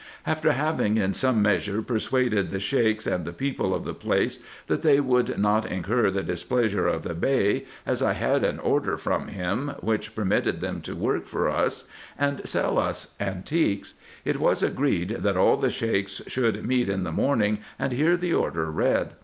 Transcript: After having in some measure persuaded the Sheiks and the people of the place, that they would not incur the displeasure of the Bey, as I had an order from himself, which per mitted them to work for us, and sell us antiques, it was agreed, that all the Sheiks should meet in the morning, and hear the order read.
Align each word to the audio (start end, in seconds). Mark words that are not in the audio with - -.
After 0.25 0.53
having 0.53 0.97
in 0.97 1.13
some 1.13 1.43
measure 1.43 1.83
persuaded 1.83 2.49
the 2.49 2.57
Sheiks 2.59 3.05
and 3.05 3.23
the 3.23 3.31
people 3.31 3.71
of 3.75 3.83
the 3.83 3.93
place, 3.93 4.39
that 4.65 4.81
they 4.81 4.99
would 4.99 5.37
not 5.37 5.67
incur 5.71 6.09
the 6.09 6.23
displeasure 6.23 6.87
of 6.87 7.03
the 7.03 7.13
Bey, 7.13 7.67
as 7.85 8.01
I 8.01 8.13
had 8.13 8.43
an 8.43 8.57
order 8.57 8.97
from 8.97 9.27
himself, 9.27 9.83
which 9.83 10.15
per 10.15 10.25
mitted 10.25 10.59
them 10.59 10.81
to 10.81 10.95
work 10.95 11.27
for 11.27 11.51
us, 11.51 11.87
and 12.17 12.41
sell 12.49 12.79
us 12.79 13.13
antiques, 13.19 13.93
it 14.25 14.39
was 14.39 14.63
agreed, 14.63 15.17
that 15.19 15.37
all 15.37 15.55
the 15.57 15.69
Sheiks 15.69 16.23
should 16.25 16.65
meet 16.65 16.89
in 16.89 17.03
the 17.03 17.11
morning, 17.11 17.59
and 17.77 17.93
hear 17.93 18.17
the 18.17 18.33
order 18.33 18.71
read. 18.71 19.11